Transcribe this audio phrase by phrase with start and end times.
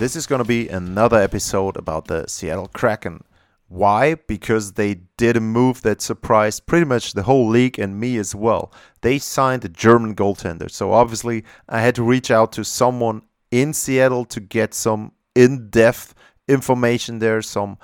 [0.00, 3.22] This is going to be another episode about the Seattle Kraken.
[3.68, 4.14] Why?
[4.14, 8.34] Because they did a move that surprised pretty much the whole league and me as
[8.34, 8.72] well.
[9.02, 10.70] They signed a German goaltender.
[10.70, 15.68] So obviously, I had to reach out to someone in Seattle to get some in
[15.68, 16.14] depth
[16.48, 17.76] information there, some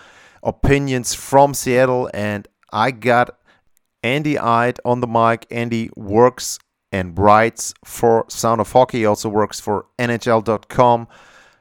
[0.42, 3.38] opinions from Seattle, and I got
[4.02, 5.46] Andy Eid on the mic.
[5.50, 6.58] Andy works
[6.90, 9.00] and writes for Sound of Hockey.
[9.00, 11.08] He also works for NHL.com.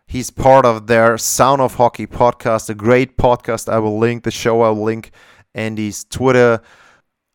[0.08, 3.72] He's part of their Sound of Hockey podcast, a great podcast.
[3.72, 4.62] I will link the show.
[4.62, 5.12] I will link
[5.54, 6.62] Andy's Twitter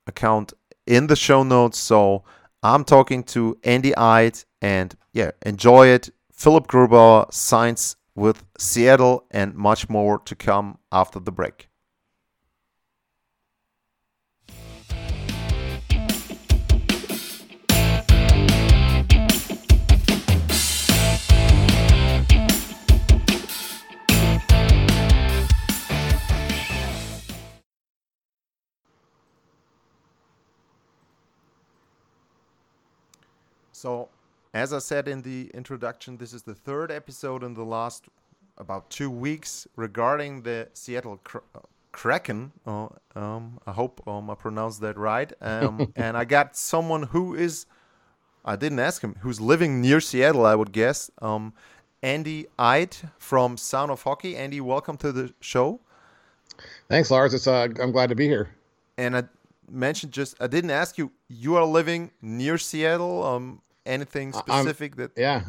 [0.06, 0.52] account
[0.86, 1.78] in the show notes.
[1.78, 2.24] So
[2.62, 6.10] I'm talking to Andy Eid, and yeah, enjoy it.
[6.32, 11.69] Philip Grubauer signs with Seattle, and much more to come after the break.
[33.80, 34.10] So,
[34.52, 38.08] as I said in the introduction, this is the third episode in the last
[38.58, 42.52] about two weeks regarding the Seattle Kr- uh, Kraken.
[42.66, 45.32] Uh, um, I hope um, I pronounced that right.
[45.40, 47.64] Um, and I got someone who is,
[48.44, 51.10] I didn't ask him, who's living near Seattle, I would guess.
[51.22, 51.54] Um,
[52.02, 54.36] Andy Eid from Sound of Hockey.
[54.36, 55.80] Andy, welcome to the show.
[56.90, 57.32] Thanks, Lars.
[57.32, 58.50] It's uh, I'm glad to be here.
[58.98, 59.22] And I
[59.70, 63.24] mentioned just, I didn't ask you, you are living near Seattle.
[63.24, 65.42] Um, anything I'm- specific that Yeah,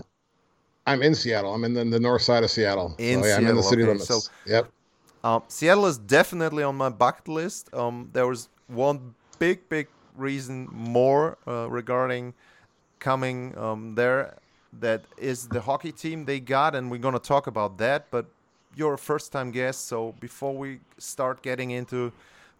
[0.87, 1.53] I'm in Seattle.
[1.53, 2.95] I'm in the, the north side of Seattle.
[2.97, 3.91] In so, yeah, I'm in the Seattle, city okay.
[3.91, 4.07] limits.
[4.07, 4.71] So- yep.
[5.23, 7.71] Um, Seattle is definitely on my bucket list.
[7.73, 9.87] Um, there was one big, big
[10.17, 12.33] reason more uh, regarding
[12.99, 14.37] coming um, there.
[14.79, 18.09] That is the hockey team they got, and we're gonna talk about that.
[18.09, 18.25] But
[18.75, 22.11] you're a first-time guest, so before we start getting into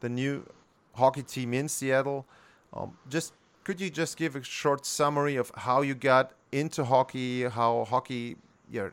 [0.02, 0.46] the new
[0.94, 2.25] hockey team in Seattle,
[2.74, 3.34] um, just
[3.64, 8.38] could you just give a short summary of how you got into hockey, how hockey,
[8.70, 8.90] yeah,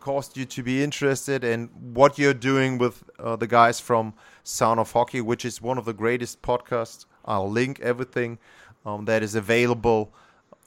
[0.00, 4.14] caused you to be interested and what you're doing with uh, the guys from
[4.44, 7.04] Sound of Hockey, which is one of the greatest podcasts.
[7.24, 8.38] I'll link everything
[8.86, 10.12] um, that is available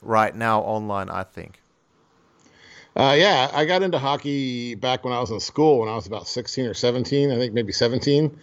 [0.01, 1.59] right now online, I think.
[2.95, 6.05] Uh, yeah, I got into hockey back when I was in school when I was
[6.05, 8.37] about 16 or 17, I think maybe 17.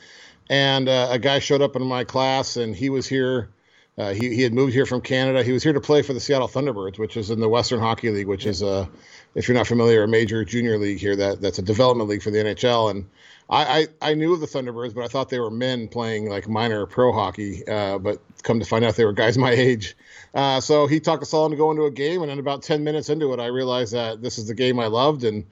[0.48, 3.50] And uh, a guy showed up in my class and he was here.
[4.00, 5.42] Uh, he, he had moved here from Canada.
[5.42, 8.08] He was here to play for the Seattle Thunderbirds, which is in the Western Hockey
[8.08, 8.88] League, which is a,
[9.34, 11.14] if you're not familiar, a major junior league here.
[11.16, 12.90] That that's a development league for the NHL.
[12.90, 13.10] And
[13.50, 16.48] I, I, I knew of the Thunderbirds, but I thought they were men playing like
[16.48, 17.66] minor pro hockey.
[17.68, 19.96] Uh, but come to find out, they were guys my age.
[20.34, 22.82] Uh, so he talked us all into going to a game, and then about 10
[22.82, 25.44] minutes into it, I realized that this is the game I loved, and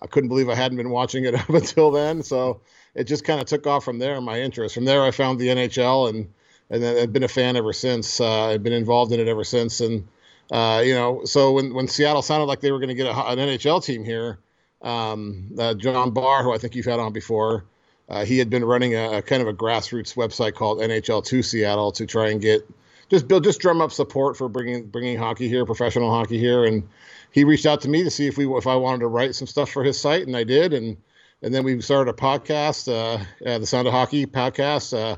[0.00, 2.22] I couldn't believe I hadn't been watching it up until then.
[2.22, 2.60] So
[2.94, 4.74] it just kind of took off from there, my interest.
[4.74, 6.32] From there, I found the NHL, and
[6.70, 8.20] and then I've been a fan ever since.
[8.20, 10.06] Uh, I've been involved in it ever since, and
[10.50, 13.26] uh, you know, so when when Seattle sounded like they were going to get a,
[13.28, 14.38] an NHL team here,
[14.82, 17.64] um, uh, John Barr, who I think you've had on before,
[18.08, 21.92] uh, he had been running a, a kind of a grassroots website called NHL2 Seattle
[21.92, 22.68] to try and get
[23.08, 26.88] just build just drum up support for bringing bringing hockey here, professional hockey here, and
[27.30, 29.46] he reached out to me to see if we if I wanted to write some
[29.46, 30.96] stuff for his site, and I did, and
[31.42, 35.16] and then we started a podcast, uh, uh, the Sound of Hockey podcast,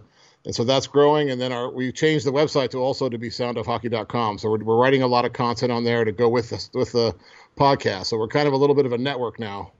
[0.48, 1.30] and so that's growing.
[1.30, 4.38] And then our we changed the website to also to be soundofhockey.com.
[4.38, 6.92] So we're, we're writing a lot of content on there to go with the, with
[6.92, 7.14] the
[7.58, 8.06] podcast.
[8.06, 9.72] So we're kind of a little bit of a network now.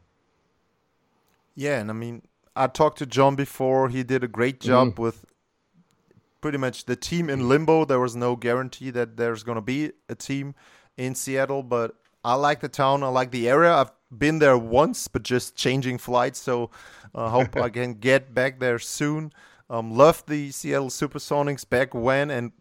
[1.55, 2.21] Yeah, and I mean,
[2.55, 3.89] I talked to John before.
[3.89, 5.03] He did a great job mm-hmm.
[5.03, 5.25] with
[6.43, 7.87] pretty much the team in limbo.
[7.87, 10.55] There was no guarantee that there's going to be a team
[10.99, 13.03] in Seattle, but I like the town.
[13.03, 13.73] I like the area.
[13.73, 16.39] I've been there once, but just changing flights.
[16.39, 16.71] So
[17.15, 19.33] I hope I can get back there soon.
[19.71, 22.53] Um, loved the Seattle Supersonics back when, and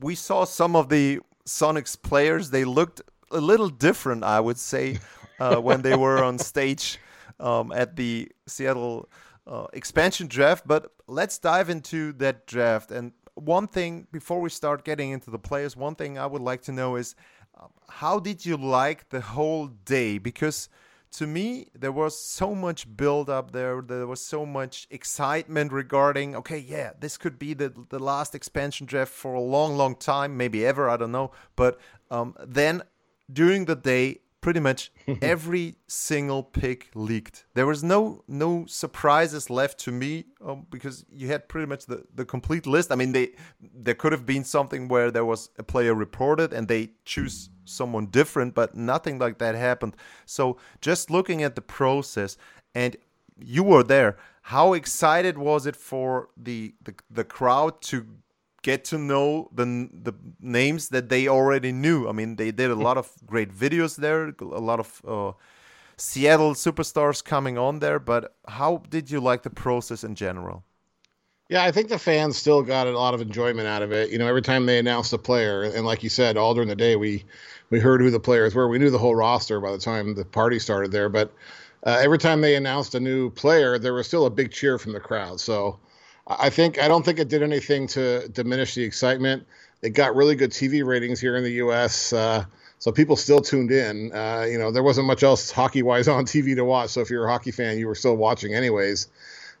[0.00, 2.50] we saw some of the Sonics players.
[2.50, 3.00] They looked
[3.30, 4.98] a little different, I would say,
[5.40, 6.98] uh, when they were on stage
[7.40, 9.08] um, at the Seattle
[9.46, 10.66] uh, expansion draft.
[10.66, 12.90] But let's dive into that draft.
[12.90, 16.62] And one thing before we start getting into the players, one thing I would like
[16.62, 17.14] to know is
[17.58, 20.18] uh, how did you like the whole day?
[20.18, 20.68] Because
[21.12, 23.82] to me, there was so much build up there.
[23.82, 28.86] There was so much excitement regarding, okay, yeah, this could be the, the last expansion
[28.86, 31.32] draft for a long, long time, maybe ever, I don't know.
[31.56, 31.78] But
[32.10, 32.82] um, then
[33.32, 34.92] during the day, pretty much
[35.22, 37.44] every single pick leaked.
[37.54, 42.04] There was no no surprises left to me um, because you had pretty much the,
[42.14, 42.92] the complete list.
[42.92, 43.30] I mean, they
[43.60, 48.06] there could have been something where there was a player reported and they choose someone
[48.06, 49.96] different, but nothing like that happened.
[50.24, 52.36] So just looking at the process,
[52.74, 52.96] and
[53.38, 54.16] you were there.
[54.42, 58.06] How excited was it for the the, the crowd to
[58.68, 59.64] get to know the
[60.06, 61.98] the names that they already knew.
[62.10, 65.32] I mean, they did a lot of great videos there, a lot of uh,
[65.96, 67.98] Seattle superstars coming on there.
[67.98, 70.64] But how did you like the process in general?
[71.48, 74.10] Yeah, I think the fans still got a lot of enjoyment out of it.
[74.10, 76.76] You know, every time they announced a player, and like you said, all during the
[76.76, 77.24] day, we
[77.70, 78.68] we heard who the players were.
[78.68, 81.08] We knew the whole roster by the time the party started there.
[81.08, 81.32] But
[81.86, 84.92] uh, every time they announced a new player, there was still a big cheer from
[84.92, 85.40] the crowd.
[85.40, 85.78] So
[86.28, 89.46] I think I don't think it did anything to diminish the excitement.
[89.80, 92.12] It got really good TV ratings here in the U.S.
[92.12, 92.44] Uh,
[92.78, 94.12] so people still tuned in.
[94.12, 96.90] Uh, you know, there wasn't much else hockey wise on TV to watch.
[96.90, 99.08] So if you're a hockey fan, you were still watching anyways.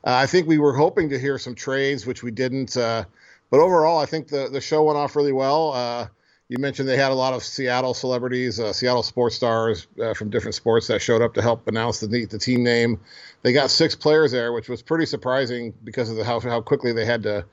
[0.04, 2.76] Uh, I think we were hoping to hear some trades, which we didn't.
[2.76, 3.04] Uh,
[3.50, 6.10] but overall, I think the the show went off really well.
[6.48, 10.30] You mentioned they had a lot of Seattle celebrities, uh, Seattle sports stars uh, from
[10.30, 12.98] different sports that showed up to help announce the the team name.
[13.42, 16.92] They got six players there, which was pretty surprising because of the, how how quickly
[16.92, 17.44] they had to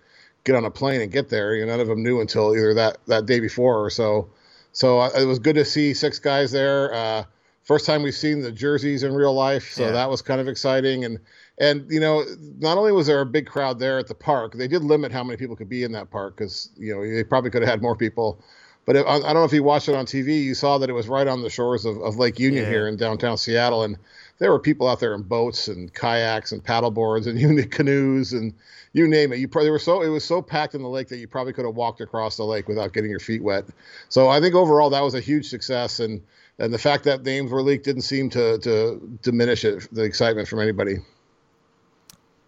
[0.46, 1.56] get on a plane and get there.
[1.56, 4.30] You know, none of them knew until either that that day before or so.
[4.72, 6.94] So uh, it was good to see six guys there.
[6.94, 7.26] Uh,
[7.64, 9.92] first time we've seen the jerseys in real life, so yeah.
[9.92, 11.04] that was kind of exciting.
[11.04, 11.20] And
[11.58, 12.24] and you know,
[12.60, 15.24] not only was there a big crowd there at the park, they did limit how
[15.24, 17.82] many people could be in that park because you know they probably could have had
[17.82, 18.42] more people.
[18.86, 20.94] But if, I don't know if you watched it on TV, you saw that it
[20.94, 22.70] was right on the shores of, of Lake Union yeah.
[22.70, 23.98] here in downtown Seattle, and
[24.38, 28.54] there were people out there in boats and kayaks and paddleboards and unit canoes and
[28.94, 29.40] you name it.
[29.40, 31.66] You probably were so it was so packed in the lake that you probably could
[31.66, 33.66] have walked across the lake without getting your feet wet.
[34.10, 36.22] So I think overall that was a huge success, and
[36.60, 40.48] and the fact that names were leaked didn't seem to to diminish it, the excitement
[40.48, 41.00] from anybody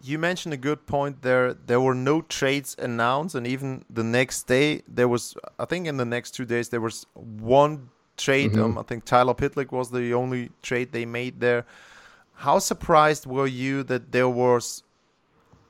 [0.02, 1.54] you mentioned a good point there.
[1.54, 5.96] There were no trades announced, and even the next day, there was, I think, in
[5.96, 8.52] the next two days, there was one trade.
[8.52, 8.62] Mm-hmm.
[8.62, 11.64] Um, I think Tyler Pitlick was the only trade they made there.
[12.34, 14.84] How surprised were you that there was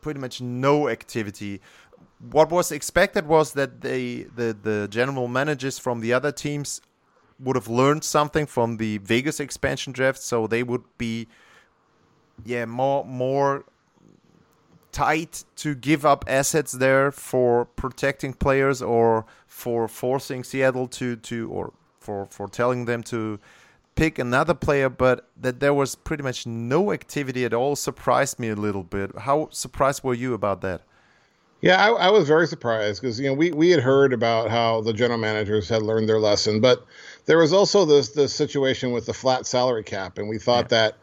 [0.00, 1.60] pretty much no activity?
[2.30, 6.80] What was expected was that they, the the general managers from the other teams
[7.40, 11.28] would have learned something from the Vegas expansion draft, so they would be,
[12.44, 13.64] yeah, more more
[14.92, 21.50] tight to give up assets there for protecting players or for forcing Seattle to to
[21.50, 23.38] or for for telling them to
[23.98, 28.48] pick another player, but that there was pretty much no activity at all surprised me
[28.48, 29.10] a little bit.
[29.18, 30.82] How surprised were you about that?
[31.60, 34.80] Yeah, I, I was very surprised because you know we we had heard about how
[34.80, 36.86] the general managers had learned their lesson, but
[37.26, 40.78] there was also this this situation with the flat salary cap, and we thought yeah.
[40.78, 40.96] that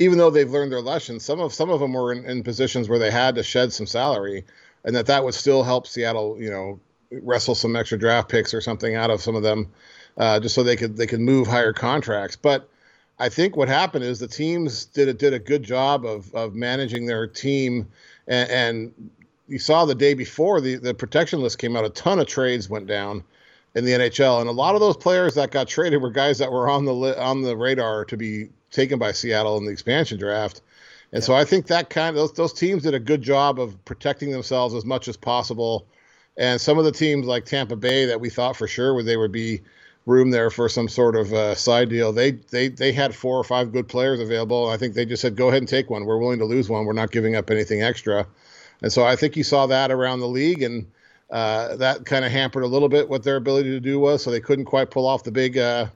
[0.00, 2.88] even though they've learned their lesson, some of some of them were in, in positions
[2.88, 4.44] where they had to shed some salary,
[4.84, 6.80] and that that would still help Seattle, you know,
[7.22, 9.70] wrestle some extra draft picks or something out of some of them,
[10.16, 12.34] uh, just so they could they could move higher contracts.
[12.34, 12.68] But
[13.18, 16.54] I think what happened is the teams did a, did a good job of of
[16.54, 17.86] managing their team,
[18.26, 19.10] and, and
[19.48, 22.70] you saw the day before the the protection list came out, a ton of trades
[22.70, 23.22] went down
[23.74, 26.50] in the NHL, and a lot of those players that got traded were guys that
[26.50, 30.18] were on the li- on the radar to be taken by Seattle in the expansion
[30.18, 30.62] draft.
[31.12, 31.26] And yeah.
[31.26, 34.30] so I think that kind of those, those teams did a good job of protecting
[34.30, 35.86] themselves as much as possible.
[36.36, 39.16] And some of the teams like Tampa Bay that we thought for sure would they
[39.16, 39.60] would be
[40.06, 42.12] room there for some sort of uh, side deal.
[42.12, 44.68] They they they had four or five good players available.
[44.68, 46.04] I think they just said go ahead and take one.
[46.04, 46.86] We're willing to lose one.
[46.86, 48.26] We're not giving up anything extra.
[48.82, 50.86] And so I think you saw that around the league and
[51.30, 54.22] uh, that kind of hampered a little bit what their ability to do was.
[54.22, 55.86] So they couldn't quite pull off the big uh,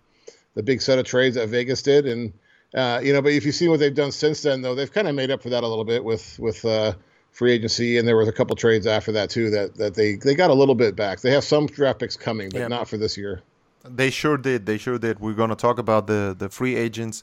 [0.54, 2.06] the big set of trades that Vegas did.
[2.06, 2.32] And
[2.74, 5.06] uh, you know, but if you see what they've done since then, though, they've kind
[5.06, 6.92] of made up for that a little bit with with uh,
[7.30, 10.34] free agency, and there was a couple trades after that too that that they they
[10.34, 11.20] got a little bit back.
[11.20, 12.68] They have some draft picks coming, but yeah.
[12.68, 13.42] not for this year.
[13.84, 14.66] They sure did.
[14.66, 15.20] They sure did.
[15.20, 17.22] We're going to talk about the the free agents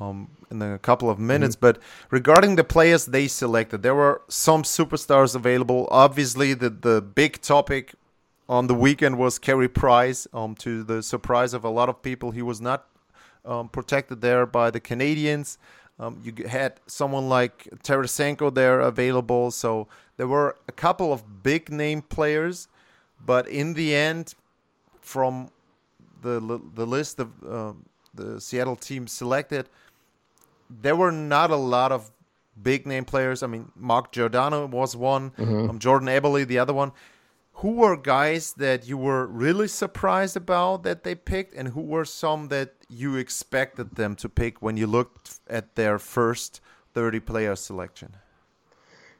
[0.00, 1.54] um, in a couple of minutes.
[1.54, 1.66] Mm-hmm.
[1.66, 1.78] But
[2.10, 5.86] regarding the players they selected, there were some superstars available.
[5.90, 7.94] Obviously, the the big topic
[8.48, 10.26] on the weekend was Carey Price.
[10.32, 12.86] Um, to the surprise of a lot of people, he was not
[13.44, 15.58] um, protected there by the Canadiens.
[15.98, 21.70] Um, you had someone like Tarasenko there available, so there were a couple of big
[21.70, 22.68] name players,
[23.24, 24.34] but in the end,
[25.00, 25.50] from
[26.22, 27.72] the the list of uh,
[28.14, 29.68] the Seattle team selected,
[30.70, 32.10] there were not a lot of
[32.62, 33.42] big name players.
[33.42, 35.70] I mean, Mark Giordano was one, Mm-hmm.
[35.70, 36.92] um, Jordan Eberle the other one.
[37.54, 42.04] Who were guys that you were really surprised about that they picked, and who were
[42.04, 46.60] some that you expected them to pick when you looked at their first
[46.94, 48.16] 30 player selection?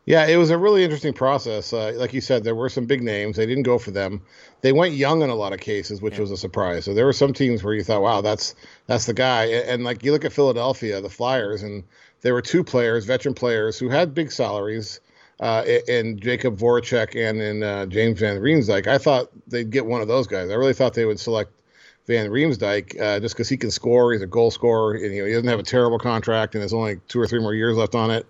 [0.05, 1.73] Yeah, it was a really interesting process.
[1.73, 3.37] Uh, like you said, there were some big names.
[3.37, 4.21] They didn't go for them.
[4.61, 6.85] They went young in a lot of cases, which was a surprise.
[6.85, 8.57] So there were some teams where you thought, "Wow, that's
[8.89, 11.85] that's the guy." And, and like you look at Philadelphia, the Flyers, and
[12.23, 14.99] there were two players, veteran players, who had big salaries.
[15.43, 20.01] Uh, in Jakub Voracek and in uh, James Van Riemsdyk, I thought they'd get one
[20.01, 20.49] of those guys.
[20.51, 21.51] I really thought they would select
[22.07, 24.13] Van Riemsdyk uh, just because he can score.
[24.13, 26.73] He's a goal scorer, and you know he doesn't have a terrible contract, and there's
[26.73, 28.25] only two or three more years left on it.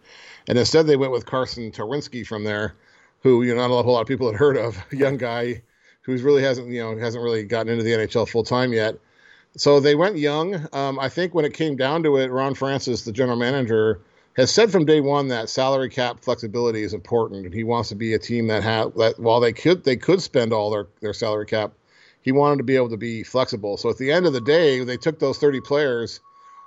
[0.49, 2.77] And instead, they went with Carsen Twarynski from there,
[3.23, 5.61] who you know not a whole lot of people had heard of, young guy
[6.03, 8.97] who's really hasn't you know hasn't really gotten into the NHL full time yet.
[9.57, 10.67] So they went young.
[10.73, 14.01] Um, I think when it came down to it, Ron Francis, the general manager,
[14.37, 17.95] has said from day one that salary cap flexibility is important, and he wants to
[17.95, 21.13] be a team that had that while they could they could spend all their their
[21.13, 21.73] salary cap,
[22.23, 23.77] he wanted to be able to be flexible.
[23.77, 26.21] So at the end of the day, they took those 30 players.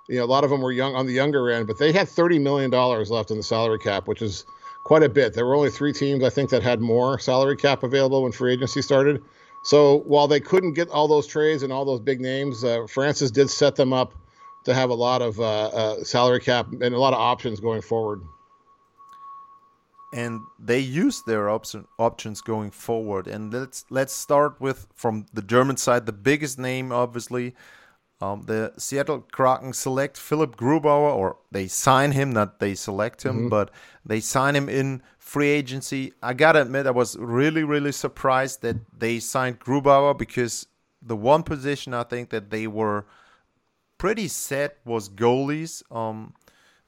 [0.08, 2.08] You know, a lot of them were young on the younger end, but they had
[2.08, 4.46] 30 million dollars left in the salary cap, which is
[4.84, 5.34] quite a bit.
[5.34, 8.54] There were only three teams I think that had more salary cap available when free
[8.54, 9.24] agency started.
[9.64, 13.32] So while they couldn't get all those trades and all those big names, uh, Francis
[13.32, 14.14] did set them up
[14.66, 17.82] to have a lot of uh, uh, salary cap and a lot of options going
[17.82, 18.22] forward.
[20.14, 23.28] and they use their option, options going forward.
[23.28, 27.54] And let's let's start with from the German side, the biggest name, obviously,
[28.22, 33.50] um, the Seattle Kraken select Philip Grubauer, or they sign him, not they select him,
[33.50, 33.72] but
[34.06, 36.14] they sign him in free agency.
[36.24, 40.68] I gotta admit, I was really really surprised that they signed Grubauer because
[41.02, 43.06] the one position I think that they were
[44.06, 45.82] pretty set was goalies.
[45.92, 46.36] Um,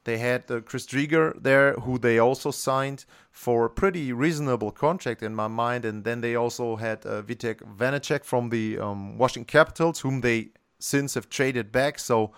[0.03, 5.23] they had uh, Chris Driedger there, who they also signed for a pretty reasonable contract
[5.23, 5.83] in my mind.
[5.83, 10.49] And then they also had uh, Vitek Vanecek from the um, Washington Capitals, whom they
[10.77, 11.97] since have traded back.
[11.97, 12.33] So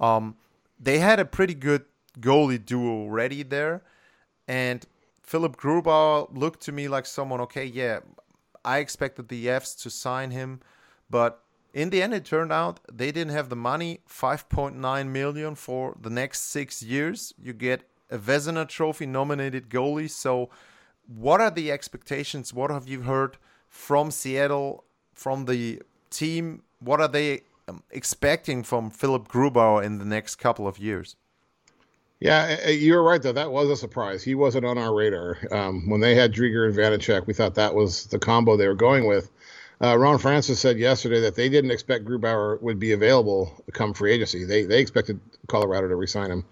[0.00, 0.36] um,
[0.80, 1.84] they had a pretty good
[2.18, 3.82] goalie duo ready there.
[4.48, 4.86] And
[5.22, 8.00] Philip Grubauer looked to me like someone, okay, yeah,
[8.64, 10.60] I expected the Avs to sign him,
[11.10, 11.43] but
[11.74, 13.98] in the end, it turned out they didn't have the money.
[14.08, 17.34] 5.9 million for the next six years.
[17.36, 20.08] You get a Vezina Trophy nominated goalie.
[20.08, 20.50] So,
[21.06, 22.54] what are the expectations?
[22.54, 23.36] What have you heard
[23.68, 26.62] from Seattle, from the team?
[26.78, 31.16] What are they um, expecting from Philip Grubauer in the next couple of years?
[32.20, 33.32] Yeah, you're right though.
[33.32, 34.22] That was a surprise.
[34.22, 37.26] He wasn't on our radar um, when they had Driedger and Vanecek.
[37.26, 39.30] We thought that was the combo they were going with.
[39.82, 44.12] Uh, Ron Francis said yesterday that they didn't expect Grubauer would be available come free
[44.12, 44.44] agency.
[44.44, 46.44] They they expected Colorado to resign him.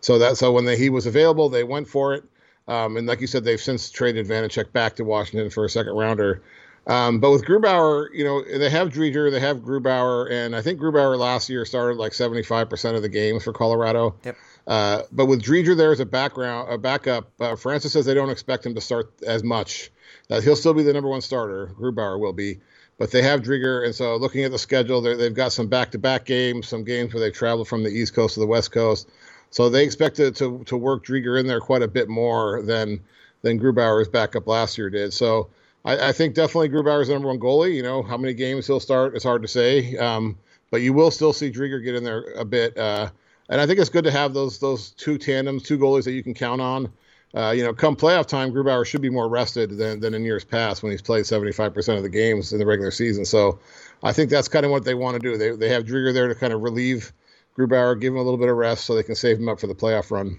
[0.00, 2.24] So that so when they, he was available, they went for it.
[2.66, 5.94] Um, and like you said, they've since traded Vanecek back to Washington for a second
[5.94, 6.42] rounder.
[6.86, 10.78] Um, but with Grubauer, you know, they have Driedger, they have Grubauer, and I think
[10.78, 14.16] Grubauer last year started like 75% of the games for Colorado.
[14.24, 14.36] Yep.
[14.66, 18.30] Uh, but with Driedger there as a background, a backup, uh, Francis says they don't
[18.30, 19.90] expect him to start as much.
[20.28, 21.70] That he'll still be the number one starter.
[21.78, 22.58] Grubauer will be,
[22.98, 26.68] but they have Driedger, and so looking at the schedule, they've got some back-to-back games,
[26.68, 29.08] some games where they travel from the East Coast to the West Coast.
[29.50, 33.00] So they expect to, to, to work Driedger in there quite a bit more than
[33.42, 35.12] than Grubauer's backup last year did.
[35.12, 35.50] So
[35.84, 37.74] I, I think definitely Grubauer's the number one goalie.
[37.74, 40.38] You know how many games he'll start, it's hard to say, um,
[40.70, 42.76] but you will still see Driedger get in there a bit.
[42.78, 43.10] Uh,
[43.50, 46.22] and I think it's good to have those those two tandems, two goalies that you
[46.22, 46.90] can count on.
[47.34, 50.44] Uh, you know, come playoff time, Grubauer should be more rested than, than in years
[50.44, 53.24] past when he's played 75% of the games in the regular season.
[53.24, 53.58] So
[54.04, 55.36] I think that's kind of what they want to do.
[55.36, 57.12] They, they have Driedger there to kind of relieve
[57.58, 59.66] Grubauer, give him a little bit of rest so they can save him up for
[59.66, 60.38] the playoff run.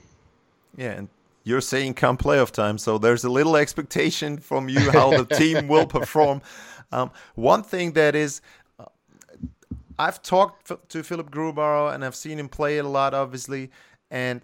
[0.78, 1.10] Yeah, and
[1.44, 5.68] you're saying come playoff time, so there's a little expectation from you how the team
[5.70, 6.42] will perform.
[6.92, 8.42] Um, one thing that is,
[8.80, 8.86] uh,
[10.00, 13.70] I've talked to Philip Grubauer and I've seen him play a lot, obviously,
[14.10, 14.42] and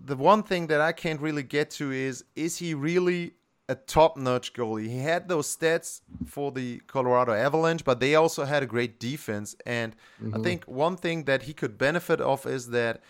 [0.00, 3.34] the one thing that I can't really get to is is he really
[3.68, 4.88] a top-notch goalie?
[4.88, 9.54] He had those stats for the Colorado Avalanche, but they also had a great defense.
[9.66, 9.94] And
[10.32, 13.02] I think one thing that he could benefit of is that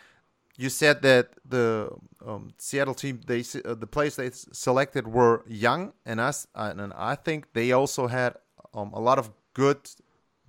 [0.57, 1.91] you said that the
[2.27, 7.15] um, Seattle team, they uh, the players they selected were young, and us, and I
[7.15, 8.35] think they also had
[8.75, 9.79] um, a lot of good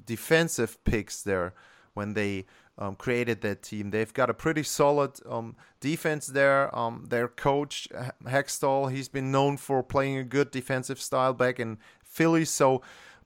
[0.04, 1.54] defensive picks there
[1.94, 2.46] when they
[2.80, 3.92] um, created that team.
[3.92, 6.74] They've got a pretty solid um, defense there.
[6.76, 7.90] Um, their coach
[8.26, 12.82] Hakstol, he's been known for playing a good defensive style back in Philly, so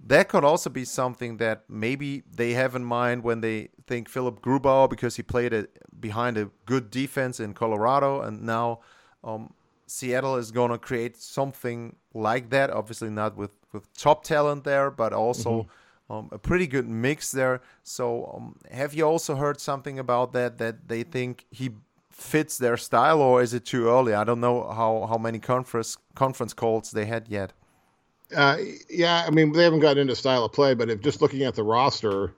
[0.06, 4.42] that could also be something that maybe they have in mind when they think Philip
[4.42, 5.68] Grubauer because he played a
[5.98, 8.80] behind a good defense in Colorado, and now
[9.24, 9.54] um,
[9.86, 12.72] Seattle is going to create something like that.
[12.72, 15.52] Obviously, not with with top talent there, but also.
[15.52, 15.70] Mm-hmm.
[16.10, 17.62] Um, a pretty good mix there.
[17.84, 20.58] So, um, have you also heard something about that?
[20.58, 21.72] That they think he
[22.12, 24.14] fits their style, or is it too early?
[24.14, 27.54] I don't know how how many conference conference calls they had yet.
[28.36, 28.58] Uh,
[28.90, 31.56] yeah, I mean they haven't gotten into style of play, but if just looking at
[31.56, 32.34] the roster,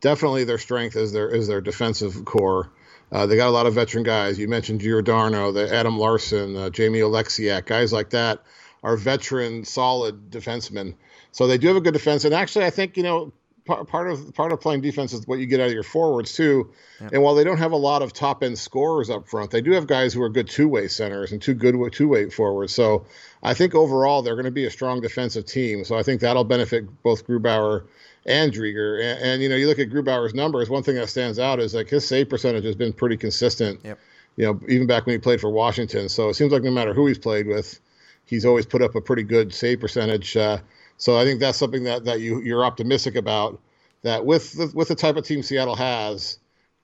[0.00, 2.72] definitely their strength is their is their defensive core.
[3.12, 4.38] Uh, they got a lot of veteran guys.
[4.38, 8.40] You mentioned Giordano, the Adam Larsson, uh, Jamie Oleksiak, guys like that
[8.84, 10.94] are veteran, solid defensemen.
[11.32, 12.24] So they do have a good defense.
[12.24, 13.32] And actually, I think you know
[13.64, 16.70] part of part of playing defense is what you get out of your forwards too.
[17.00, 17.12] Yep.
[17.14, 19.72] And while they don't have a lot of top end scorers up front, they do
[19.72, 22.74] have guys who are good two way centers and two good two way forwards.
[22.74, 23.06] So
[23.42, 25.84] I think overall they're going to be a strong defensive team.
[25.84, 27.86] So I think that'll benefit both Grubauer
[28.26, 29.02] and Driedger.
[29.02, 30.70] And, and, you know, you look at Grubauer's numbers.
[30.70, 33.80] One thing that stands out is like his save percentage has been pretty consistent.
[33.84, 33.98] Yep.
[34.36, 36.08] You know, even back when he played for Washington.
[36.08, 37.78] So it seems like no matter who he's played with,
[38.24, 40.36] he's always put up a pretty good save percentage.
[40.36, 40.58] Uh,
[40.96, 43.60] so I think that's something that, that you you're optimistic about.
[44.02, 46.38] That with the, with the type of team Seattle has,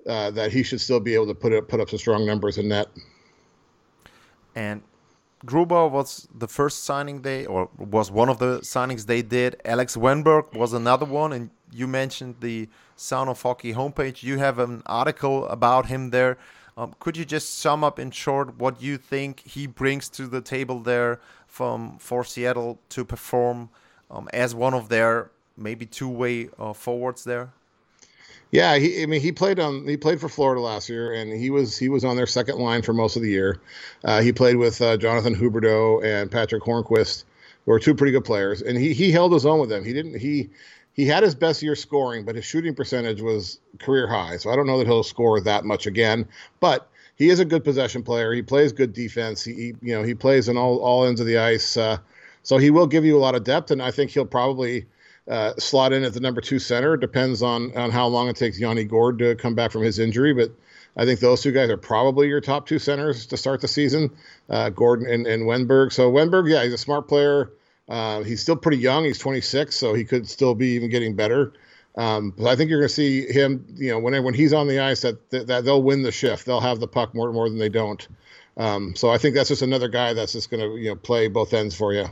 [0.06, 2.58] uh, that he should still be able to put up put up some strong numbers
[2.58, 2.88] in net.
[4.54, 4.82] And
[5.46, 9.60] Grubauer was the first signing they, or was one of the signings they did.
[9.64, 14.22] Alex Wennberg was another one, and you mentioned the Sound of Hockey homepage.
[14.22, 16.36] You have an article about him there.
[16.80, 20.40] Um, could you just sum up in short what you think he brings to the
[20.40, 23.68] table there from for Seattle to perform
[24.10, 27.50] um, as one of their maybe two-way uh, forwards there?
[28.50, 31.50] Yeah, he, I mean, he played on he played for Florida last year, and he
[31.50, 33.60] was he was on their second line for most of the year.
[34.02, 37.24] Uh, he played with uh, Jonathan Huberdeau and Patric Hornqvist,
[37.66, 39.84] who are two pretty good players, and he he held his own with them.
[39.84, 40.48] He didn't he
[41.00, 44.36] he had his best year scoring, but his shooting percentage was career high.
[44.36, 46.28] So I don't know that he'll score that much again,
[46.60, 48.34] but he is a good possession player.
[48.34, 49.42] He plays good defense.
[49.42, 51.78] He, he you know he plays in all all ends of the ice.
[51.78, 51.96] Uh,
[52.42, 54.84] so he will give you a lot of depth, and I think he'll probably
[55.26, 56.98] uh, slot in at the number two center.
[56.98, 60.34] Depends on on how long it takes Yanni Gourde to come back from his injury,
[60.34, 60.50] but
[60.98, 64.10] I think those two guys are probably your top two centers to start the season,
[64.50, 65.94] uh, Gordon and, and Wennberg.
[65.94, 67.52] So Wennberg, yeah, he's a smart player.
[67.90, 69.04] Uh, he's still pretty young.
[69.04, 71.52] He's 26, so he could still be even getting better.
[71.96, 74.68] Um, but I think you're going to see him, you know, when when he's on
[74.68, 76.46] the ice, that, that, that they'll win the shift.
[76.46, 78.06] They'll have the puck more more than they don't.
[78.56, 81.26] Um, so I think that's just another guy that's just going to you know play
[81.26, 82.06] both ends for you.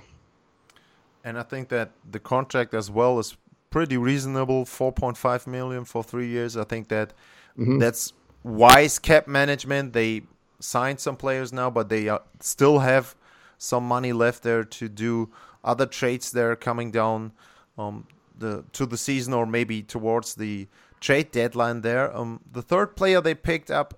[1.23, 3.37] And I think that the contract as well is
[3.71, 6.57] pretty reasonable, 4.5 million for three years.
[6.57, 7.13] I think that
[7.57, 7.79] mm-hmm.
[7.79, 8.13] that's
[8.43, 9.93] wise cap management.
[9.93, 10.23] They
[10.59, 13.15] signed some players now, but they uh, still have
[13.59, 15.29] some money left there to do
[15.69, 17.33] other trades there coming down
[17.77, 20.67] um, the to the season or maybe towards the
[21.01, 22.17] trade deadline there.
[22.17, 23.95] Um, the third player they picked up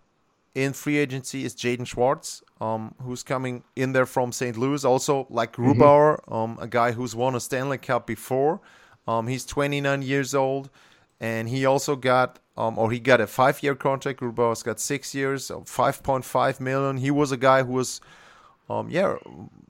[0.55, 4.59] in free agency is Jaden Schwartz, um, who's coming in there from St.
[4.59, 4.85] Louis.
[4.85, 5.81] Also, like mm-hmm.
[5.81, 6.35] Grubauer, mm-hmm.
[6.35, 8.61] um, a guy who's won a Stanley Cup before.
[9.07, 10.71] Um, he's 29 years old,
[11.21, 14.21] and he also got, um, or he got a five-year contract.
[14.21, 16.97] Grubauer's got six years, 5.5 million.
[16.97, 18.01] He was a guy who was
[18.71, 19.17] um, yeah,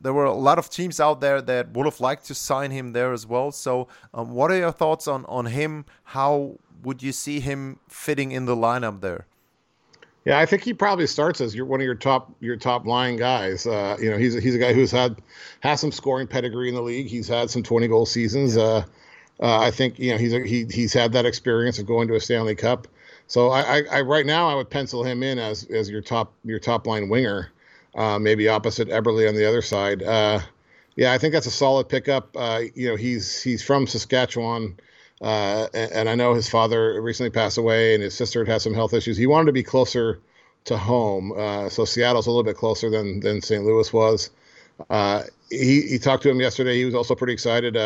[0.00, 2.92] there were a lot of teams out there that would have liked to sign him
[2.92, 3.52] there as well.
[3.52, 5.84] So, um, what are your thoughts on on him?
[6.04, 9.26] How would you see him fitting in the lineup there?
[10.24, 13.16] Yeah, I think he probably starts as your one of your top your top line
[13.16, 13.66] guys.
[13.66, 15.20] Uh, you know, he's a, he's a guy who's had
[15.60, 17.06] has some scoring pedigree in the league.
[17.06, 18.56] He's had some twenty goal seasons.
[18.56, 18.84] Uh,
[19.42, 22.16] uh, I think you know he's a, he he's had that experience of going to
[22.16, 22.86] a Stanley Cup.
[23.26, 26.34] So I, I, I right now I would pencil him in as as your top
[26.44, 27.50] your top line winger
[27.94, 30.02] uh, maybe opposite Eberle on the other side.
[30.02, 30.40] Uh,
[30.96, 32.36] yeah, I think that's a solid pickup.
[32.36, 34.78] Uh, you know, he's he's from Saskatchewan,
[35.20, 38.62] uh, and, and, I know his father recently passed away, and his sister had had
[38.62, 39.16] some health issues.
[39.16, 40.20] He wanted to be closer
[40.64, 43.64] to home, uh, so Seattle's a little bit closer than than St.
[43.64, 44.30] Louis was.
[44.88, 46.76] Uh, he he talked to him yesterday.
[46.76, 47.76] He was also pretty excited.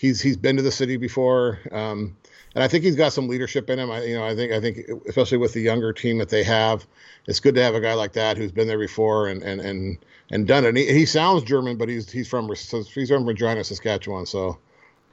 [0.00, 1.58] He's he's been to the city before.
[1.70, 2.16] Um,
[2.54, 3.90] and I think he's got some leadership in him.
[3.90, 6.86] I, you know, I think I think especially with the younger team that they have,
[7.26, 9.98] it's good to have a guy like that who's been there before and and and
[10.30, 10.68] and done it.
[10.68, 14.58] And he, he sounds German, but he's he's from he's from Regina, Saskatchewan, so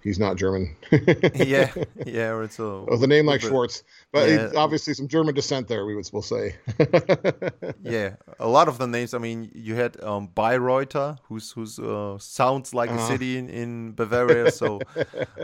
[0.08, 0.76] he's not German.
[1.36, 1.72] yeah,
[2.06, 4.50] yeah, or it's a with a name like Schwartz, but yeah.
[4.56, 5.86] obviously some German descent there.
[5.86, 6.56] We would still say.
[7.84, 9.14] yeah, a lot of the names.
[9.14, 13.00] I mean, you had um, Bayreuther, who's who's uh, sounds like uh-huh.
[13.00, 14.52] a city in, in Bavaria.
[14.52, 14.80] So,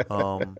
[0.09, 0.57] um,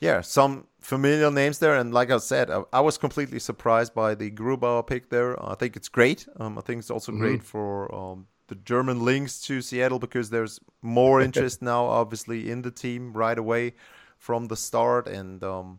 [0.00, 1.76] yeah, some familiar names there.
[1.76, 5.40] And like I said, I, I, was completely surprised by the Grubauer pick there.
[5.42, 6.26] I think it's great.
[6.40, 7.20] Um, I think it's also mm-hmm.
[7.20, 12.62] great for um, the German links to Seattle because there's more interest now, obviously, in
[12.62, 13.74] the team right away
[14.18, 15.06] from the start.
[15.08, 15.78] And um,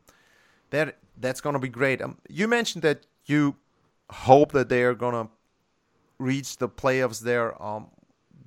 [0.69, 2.01] that that's going to be great.
[2.01, 3.55] Um, you mentioned that you
[4.09, 5.29] hope that they are gonna
[6.19, 7.61] reach the playoffs there.
[7.61, 7.87] Um,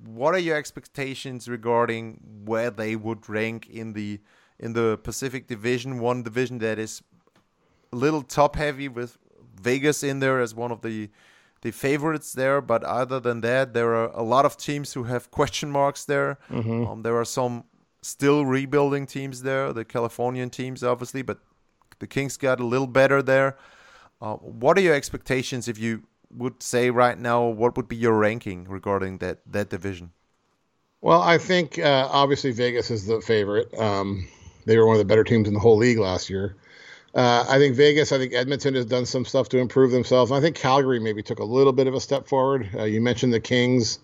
[0.05, 4.19] what are your expectations regarding where they would rank in the
[4.59, 7.03] in the Pacific Division, one division that is
[7.93, 9.17] a little top heavy with
[9.61, 11.09] Vegas in there as one of the
[11.61, 12.61] the favorites there.
[12.61, 16.39] But other than that, there are a lot of teams who have question marks there.
[16.49, 16.87] Mm-hmm.
[16.87, 17.63] Um, there are some
[18.01, 21.39] still rebuilding teams there, the Californian teams, obviously, but
[21.99, 23.57] the Kings got a little better there.
[24.21, 27.45] Uh, what are your expectations if you would say right now?
[27.45, 30.11] What would be your ranking regarding that that division?
[31.01, 33.71] Well, I think uh, obviously Vegas is the favorite.
[33.77, 34.27] Um,
[34.65, 36.55] they were one of the better teams in the whole league last year.
[37.15, 40.31] Uh, I think Vegas, I think Edmonton has done some stuff to improve themselves.
[40.31, 42.69] I think Calgary maybe took a little bit of a step forward.
[42.75, 43.99] Uh, you mentioned the Kings.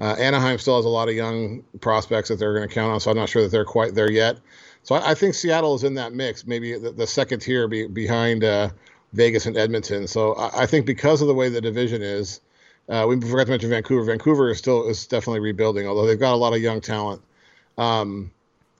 [0.00, 3.00] Uh, Anaheim still has a lot of young prospects that they're going to count on,
[3.00, 4.38] so I'm not sure that they're quite there yet.
[4.82, 7.86] So I, I think Seattle is in that mix, maybe the, the second tier be,
[7.86, 8.70] behind uh,
[9.12, 10.06] Vegas and Edmonton.
[10.06, 12.40] So I, I, think because of the way the division is,
[12.88, 14.04] uh, we forgot to mention Vancouver.
[14.04, 17.22] Vancouver is still is definitely rebuilding, although they've got a lot of young talent.
[17.78, 18.30] Um,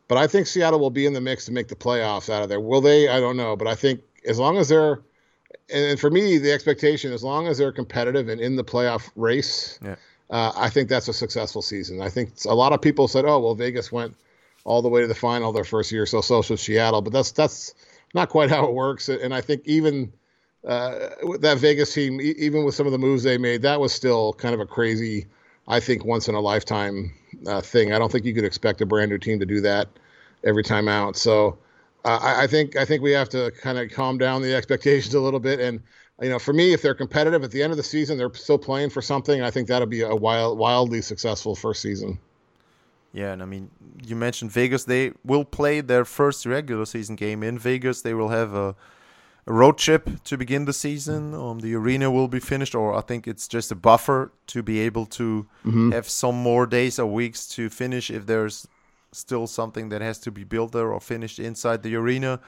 [0.09, 2.49] but I think Seattle will be in the mix to make the playoffs out of
[2.49, 2.61] there.
[2.61, 3.09] Will they?
[3.09, 3.57] I don't know.
[3.57, 5.01] But I think as long as they're,
[5.73, 9.79] and for me, the expectation, as long as they're competitive and in the playoff race,
[9.83, 9.97] yeah.
[10.31, 12.03] uh, I think that's a successful season.
[12.03, 14.15] I think a lot of people said, oh, well, Vegas went
[14.65, 17.03] all the way to the final their first year, so so should Seattle.
[17.03, 17.75] But that's that's
[18.15, 19.09] not quite how it works.
[19.09, 20.13] And I think even
[20.67, 24.33] uh, that Vegas team, even with some of the moves they made, that was still
[24.35, 25.27] kind of a crazy
[25.67, 27.13] I think once in a lifetime
[27.47, 27.93] uh, thing.
[27.93, 29.89] I don't think you could expect a brand new team to do that
[30.45, 31.17] every time out.
[31.17, 31.59] So
[32.05, 35.15] uh, I, I, think I think we have to kind of calm down the expectations
[35.15, 35.61] a little bit.
[35.61, 35.81] And
[36.23, 38.59] you know, for me, if they're competitive at the end of the season, they're still
[38.59, 39.43] playing for something.
[39.43, 42.19] I think that'll be a wild, wildly successful first season.
[43.13, 43.71] Yeah, and I mean,
[44.05, 44.85] you mentioned Vegas.
[44.85, 48.03] They will play their first regular season game in Vegas.
[48.03, 48.75] They will have a a
[49.47, 51.35] road trip to begin the season.
[51.35, 54.81] Um, the arena will be finished, or I think it's just a buffer to be
[54.81, 55.93] able to mm-hmm.
[55.93, 58.67] have some more days or weeks to finish if there's
[59.13, 62.41] still something that has to be built there or finished inside the arena.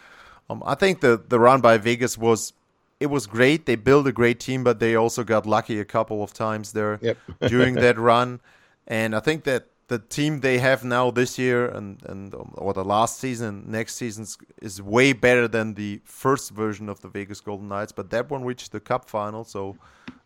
[0.48, 2.52] Um, I think the the run by Vegas was
[2.98, 3.66] it was great.
[3.66, 6.98] They built a great team, but they also got lucky a couple of times there
[7.02, 7.18] yep.
[7.46, 8.40] during that run.
[8.86, 12.72] And I think that the team they have now this year and and um, or
[12.72, 14.26] the last season, next season
[14.60, 17.92] is way better than the first version of the Vegas Golden Knights.
[17.92, 19.76] But that one reached the Cup final, so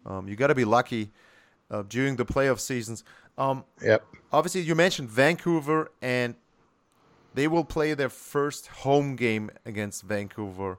[0.06, 1.10] um, you got to be lucky
[1.70, 3.04] uh, during the playoff seasons.
[3.36, 4.04] Um, yep.
[4.32, 6.34] Obviously, you mentioned Vancouver, and
[7.34, 10.78] they will play their first home game against Vancouver.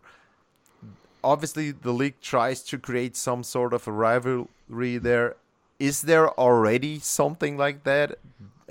[1.23, 5.35] Obviously, the league tries to create some sort of a rivalry there.
[5.79, 8.17] Is there already something like that?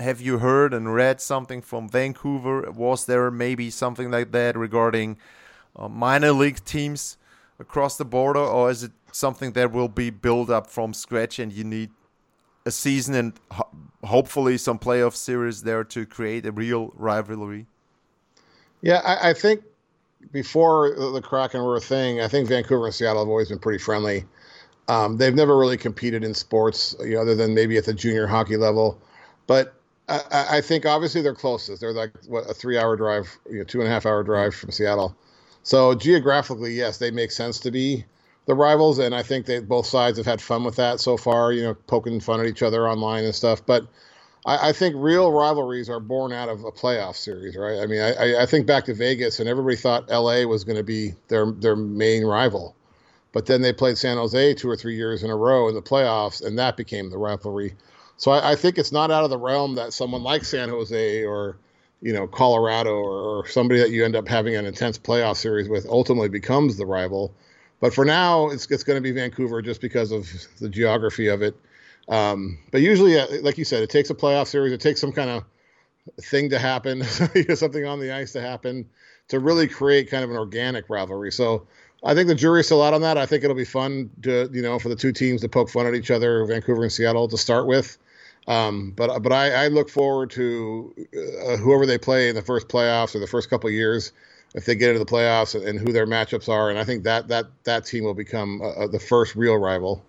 [0.01, 2.71] Have you heard and read something from Vancouver?
[2.71, 5.19] Was there maybe something like that regarding
[5.77, 7.17] uh, minor league teams
[7.59, 11.53] across the border, or is it something that will be built up from scratch and
[11.53, 11.91] you need
[12.67, 13.67] a season and ho
[14.05, 17.67] hopefully some playoff series there to create a real rivalry?
[18.81, 19.63] Yeah, I, I think
[20.33, 23.79] before the Kraken were a thing, I think Vancouver and Seattle have always been pretty
[23.79, 24.25] friendly.
[24.89, 28.27] Um, they've never really competed in sports, you know, other than maybe at the junior
[28.27, 29.01] hockey level.
[29.47, 29.80] But
[30.11, 31.81] I, I, think obviously they're closest.
[31.81, 34.73] They're like what a three-hour drive, you know, two and a half hour drive from
[34.73, 35.17] Seattle.
[35.63, 38.05] So geographically, yes, they make sense to be
[38.47, 41.53] the rivals, and I think that both sides have had fun with that so far.
[41.53, 43.65] You know, poking fun at each other online and stuff.
[43.65, 43.87] But
[44.47, 47.79] I, I think real rivalries are born out of a playoff series, right?
[47.81, 50.83] I mean, I, I think back to Vegas, and everybody thought LA was going to
[50.83, 52.75] be their their main rival,
[53.33, 55.83] but then they played San Jose two or three years in a row in the
[55.83, 57.75] playoffs, and that became the rivalry.
[58.21, 61.25] So I, I, think it's not out of the realm that someone like San Jose
[61.25, 61.57] or
[62.03, 65.71] you know Colorado or, or, somebody that you end up having an intense playoff series
[65.71, 67.33] with ultimately becomes the rival.
[67.81, 70.29] But for now, it's it's going to be Vancouver just because of
[70.61, 71.57] the geography of it.
[72.11, 74.75] Um, but usually, uh, like you said, it takes a playoff series.
[74.75, 75.45] It takes some kind of
[76.23, 77.03] thing to happen,
[77.55, 78.87] something on the ice to happen
[79.29, 81.33] to really create kind of an organic rivalry.
[81.33, 81.67] So
[82.05, 83.17] I think the jury's still out on that.
[83.17, 85.87] I think it'll be fun to you know for the two teams to poke fun
[85.87, 87.97] at each other, Vancouver and Seattle, to start with.
[88.49, 90.95] Um, but but I, I, look forward to
[91.45, 94.13] uh, whoever they play in the first playoffs or the first couple years,
[94.55, 97.05] if they get into the playoffs and, and, who their matchups are, and I think
[97.05, 100.03] that that that team will become uh, uh, the first real rival.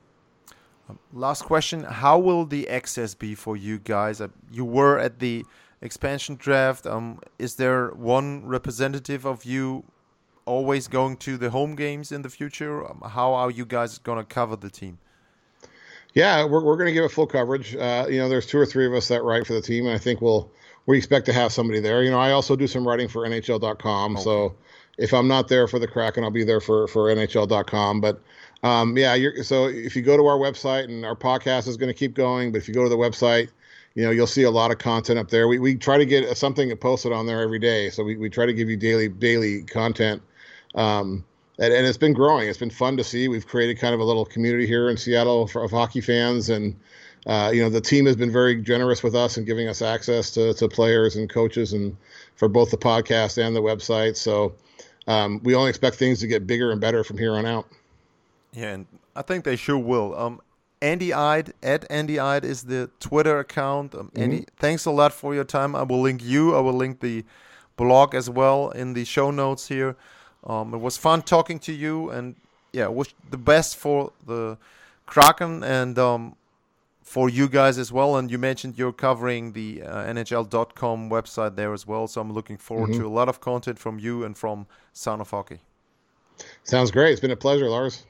[0.89, 4.22] Um, last question: How will the access be for you guys?
[4.22, 5.46] Uh, you were at the
[5.82, 6.88] expansion draft.
[6.88, 9.84] Um, is there one representative of you
[10.46, 12.89] always going to the home games in the future?
[12.89, 15.00] Um, how are you guys going to cover the team?
[16.13, 17.76] Yeah, we're, we're going to give it full coverage.
[17.76, 19.95] Uh, you know, there's two or three of us that write for the team, and
[19.95, 20.52] I think we'll
[20.88, 22.04] we expect to have somebody there.
[22.04, 24.24] You know, I also do some writing for NHL.com, okay.
[24.24, 24.56] so
[24.97, 28.02] if I'm not there for the Kraken, I'll be there for for NHL.com.
[28.02, 28.21] But
[28.63, 31.97] um, yeah, so if you go to our website and our podcast is going to
[31.97, 33.50] keep going, but if you go to the website,
[33.95, 35.47] you know you'll see a lot of content up there.
[35.47, 38.45] We we try to get something posted on there every day, so we, we try
[38.45, 40.21] to give you daily daily content.
[40.76, 41.26] Um,
[41.62, 42.50] and, and it's been growing.
[42.50, 43.28] It's been fun to see.
[43.28, 46.76] We've created kind of a little community here in Seattle for, of hockey fans, and
[47.28, 50.32] uh, you know the team has been very generous with us and giving us access
[50.32, 51.95] to, to players and coaches and
[52.36, 54.17] for both the podcast and the website.
[54.17, 54.54] So
[55.08, 57.67] um, we only expect things to get bigger and better from here on out.
[58.54, 60.17] Yeah, and I think they sure will.
[60.17, 60.41] Um,
[60.82, 63.93] Andy Eid at Andy Eid is the Twitter account.
[63.93, 64.43] Um, mm-hmm.
[64.58, 65.76] Thanks a lot for your time.
[65.76, 66.56] I will link you.
[66.56, 67.24] I will link the
[67.78, 69.95] blog as well in the show notes here.
[70.45, 72.36] Um, it was fun talking to you, and
[72.71, 74.58] yeah, wish the best for the
[75.06, 76.36] Kraken and um,
[77.04, 78.17] for you guys as well.
[78.17, 82.58] And you mentioned you're covering the uh, NHL.com website there as well, so I'm looking
[82.58, 83.01] forward mm-hmm.
[83.01, 85.60] to a lot of content from you and from Sound of Hockey.
[86.63, 87.12] Sounds great.
[87.12, 88.06] It's been a pleasure, Lars.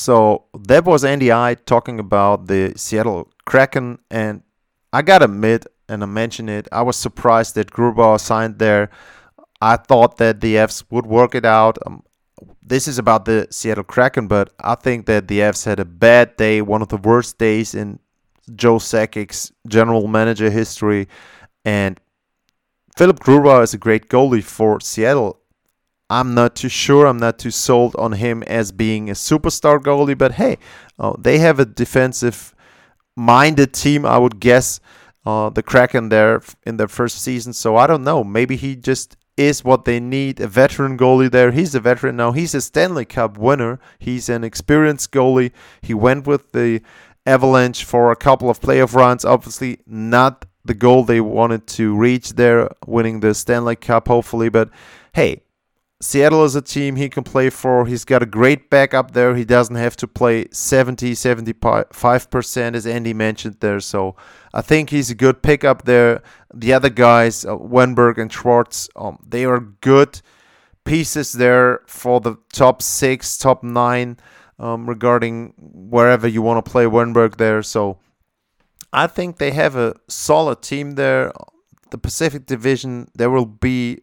[0.00, 4.42] So that was Andy Eid talking about the Seattle Kraken, and
[4.94, 8.88] I gotta admit, and I mentioned it, I was surprised that Grubauer signed there.
[9.60, 11.76] I thought that the Avs would work it out.
[11.84, 12.02] Um,
[12.62, 16.34] this is about the Seattle Kraken, but I think that the Avs had a bad
[16.38, 17.98] day, one of the worst days in
[18.56, 21.08] Joe Sakic's general manager history,
[21.62, 22.00] and
[22.96, 25.40] Philip Grubauer is a great goalie for Seattle.
[26.10, 27.06] I'm not too sure.
[27.06, 30.18] I'm not too sold on him as being a superstar goalie.
[30.18, 30.58] But hey,
[30.98, 32.52] uh, they have a defensive
[33.16, 34.80] minded team, I would guess.
[35.24, 37.52] Uh, the Kraken there in their first season.
[37.52, 38.24] So I don't know.
[38.24, 40.40] Maybe he just is what they need.
[40.40, 41.52] A veteran goalie there.
[41.52, 42.32] He's a veteran now.
[42.32, 43.78] He's a Stanley Cup winner.
[43.98, 45.52] He's an experienced goalie.
[45.80, 46.82] He went with the
[47.24, 49.24] Avalanche for a couple of playoff runs.
[49.24, 54.48] Obviously, not the goal they wanted to reach there, winning the Stanley Cup, hopefully.
[54.48, 54.70] But
[55.12, 55.42] hey,
[56.02, 57.84] Seattle is a team he can play for.
[57.84, 59.36] He's got a great backup there.
[59.36, 63.80] He doesn't have to play 70, 75% as Andy mentioned there.
[63.80, 64.16] So
[64.54, 66.22] I think he's a good pickup there.
[66.54, 70.22] The other guys, uh, Wennberg and Schwartz, um, they are good
[70.84, 74.16] pieces there for the top six, top nine
[74.58, 77.62] um, regarding wherever you want to play Wennberg there.
[77.62, 77.98] So
[78.90, 81.32] I think they have a solid team there.
[81.90, 84.00] The Pacific Division, there will be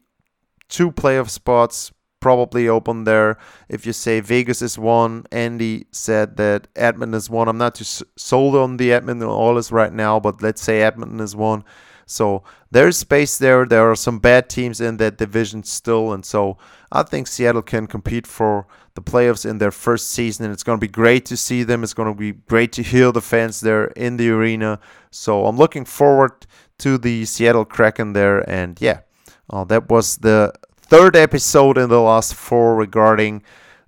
[0.69, 3.37] two playoff spots probably open there.
[3.69, 7.47] If you say Vegas is one, Andy said that Edmonton is one.
[7.47, 7.85] I'm not too
[8.17, 11.63] sold on the Edmonton Oilers right now, but let's say Edmonton is one.
[12.05, 13.65] So there's space there.
[13.65, 16.57] There are some bad teams in that division still, and so
[16.89, 20.79] I think Seattle can compete for the playoffs in their first season, and it's going
[20.79, 21.83] to be great to see them.
[21.83, 24.79] It's going to be great to hear the fans there in the arena.
[25.11, 26.47] So I'm looking forward
[26.79, 29.01] to the Seattle Kraken there, and yeah,
[29.49, 33.43] uh, that was the third episode in the last four regarding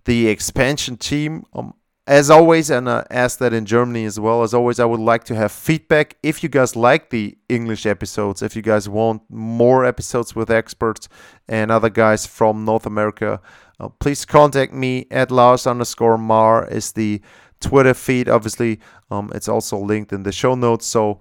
[0.06, 1.46] the expansion team.
[1.54, 1.74] Um,
[2.08, 5.26] as always, and I asked that in Germany as well, as always, I would like
[5.26, 6.18] to have feedback.
[6.24, 11.08] If you guys like the English episodes, if you guys want more episodes with experts
[11.48, 13.40] and other guys from North America,
[13.80, 17.22] uh, please contact me at Lars underscore Mar is the
[17.62, 18.28] Twitter feed.
[18.28, 18.80] Obviously,
[19.12, 20.88] um, it's also linked in the show notes.
[20.88, 21.20] So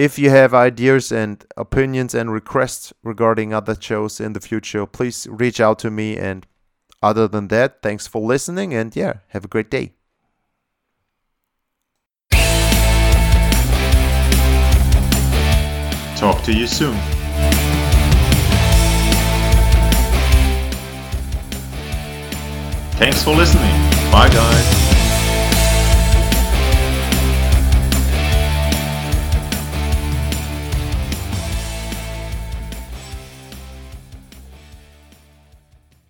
[0.00, 5.26] if you have ideas and opinions and requests regarding other shows in the future, please
[5.30, 6.16] reach out to me.
[6.16, 6.46] And
[7.02, 9.92] other than that, thanks for listening and yeah, have a great day.
[16.16, 16.96] Talk to you soon.
[22.96, 23.74] Thanks for listening.
[24.10, 24.79] Bye, guys.